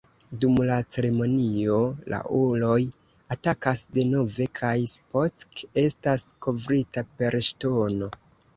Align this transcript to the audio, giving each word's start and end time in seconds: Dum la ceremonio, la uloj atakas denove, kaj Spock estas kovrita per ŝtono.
Dum 0.43 0.55
la 0.67 0.77
ceremonio, 0.95 1.75
la 2.13 2.21
uloj 2.37 2.79
atakas 3.37 3.85
denove, 3.99 4.49
kaj 4.63 4.73
Spock 4.97 5.63
estas 5.85 6.27
kovrita 6.47 7.09
per 7.21 7.41
ŝtono. 7.53 8.13